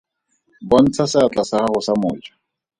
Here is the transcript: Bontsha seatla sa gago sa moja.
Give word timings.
Bontsha 0.69 1.05
seatla 1.13 1.43
sa 1.51 1.57
gago 1.63 1.79
sa 1.83 1.93
moja. 2.03 2.31